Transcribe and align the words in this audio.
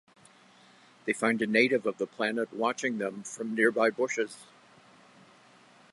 They 1.05 1.13
find 1.13 1.39
a 1.43 1.45
native 1.45 1.85
of 1.85 1.99
the 1.99 2.07
planet 2.07 2.51
watching 2.51 2.97
them 2.97 3.21
from 3.21 3.53
nearby 3.53 3.91
bushes. 3.91 4.35